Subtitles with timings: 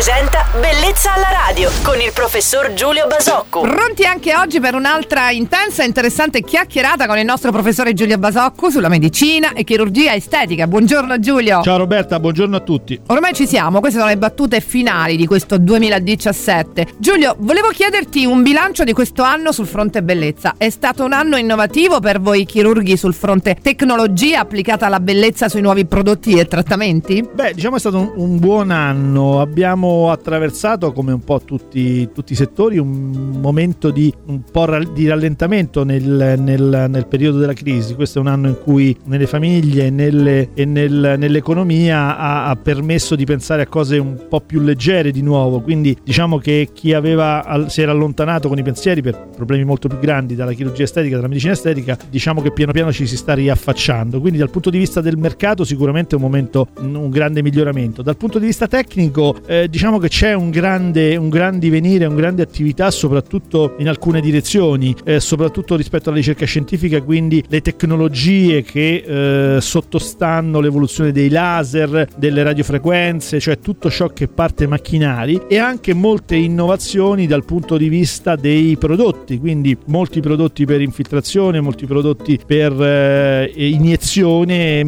[0.00, 3.60] presenta Bellezza alla radio con il professor Giulio Basocco.
[3.60, 8.70] Pronti anche oggi per un'altra intensa e interessante chiacchierata con il nostro professore Giulio Basocco
[8.70, 10.66] sulla medicina e chirurgia estetica.
[10.66, 11.60] Buongiorno Giulio.
[11.62, 12.98] Ciao Roberta, buongiorno a tutti.
[13.08, 16.94] Ormai ci siamo, queste sono le battute finali di questo 2017.
[16.96, 20.54] Giulio, volevo chiederti un bilancio di questo anno sul fronte bellezza.
[20.56, 25.60] È stato un anno innovativo per voi chirurghi sul fronte tecnologia applicata alla bellezza sui
[25.60, 27.22] nuovi prodotti e trattamenti?
[27.30, 29.42] Beh, diciamo è stato un, un buon anno.
[29.42, 35.08] Abbiamo attraversato, come un po' tutti, tutti i settori, un momento di un po' di
[35.08, 37.94] rallentamento nel, nel, nel, periodo della crisi.
[37.94, 43.16] Questo è un anno in cui nelle famiglie nelle, e nel, nell'economia ha, ha, permesso
[43.16, 45.60] di pensare a cose un po' più leggere di nuovo.
[45.60, 49.98] Quindi diciamo che chi aveva, si era allontanato con i pensieri per problemi molto più
[49.98, 54.20] grandi dalla chirurgia estetica, dalla medicina estetica, diciamo che piano piano ci si sta riaffacciando.
[54.20, 58.02] Quindi dal punto di vista del mercato sicuramente è un momento, un grande miglioramento.
[58.02, 62.14] Dal punto di vista tecnico eh, diciamo che c'è un grande, un grande divenire, un
[62.14, 68.60] grande attività soprattutto in alcune direzioni, eh, soprattutto rispetto alla ricerca scientifica, quindi le tecnologie
[68.62, 75.56] che eh, sottostanno l'evoluzione dei laser, delle radiofrequenze, cioè tutto ciò che parte macchinari e
[75.56, 81.86] anche molte innovazioni dal punto di vista dei prodotti, quindi molti prodotti per infiltrazione, molti
[81.86, 84.84] prodotti per eh, iniezione,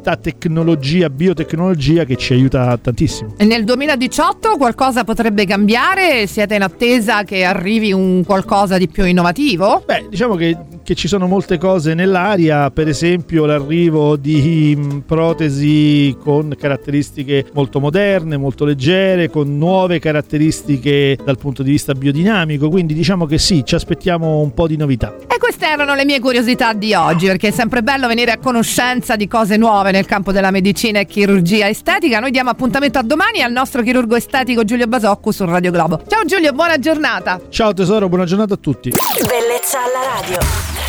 [0.00, 3.34] molta tecnologia, biotecnologia che ci aiuta tantissimo.
[3.36, 6.26] E nel 2018 qualcosa potrebbe cambiare?
[6.26, 9.82] Siete in attesa che arrivi un qualcosa di più innovativo?
[9.84, 16.16] Beh, diciamo che, che ci sono molte cose nell'aria, per esempio l'arrivo di mm, protesi
[16.20, 22.94] con caratteristiche molto moderne, molto leggere, con nuove caratteristiche dal punto di vista biodinamico, quindi
[22.94, 25.14] diciamo che sì, ci aspettiamo un po' di novità.
[25.28, 29.16] E queste erano le mie curiosità di oggi, perché è sempre bello venire a conoscenza
[29.16, 32.20] di cose nuove nel campo della medicina e chirurgia estetica.
[32.20, 36.02] Noi diamo appuntamento a domani al nostro chirurgo estetico Giulio Basocco su Radio Globo.
[36.06, 37.40] Ciao Giulio, buona giornata.
[37.48, 38.90] Ciao tesoro, buona giornata a tutti.
[38.90, 40.79] Bellezza alla radio.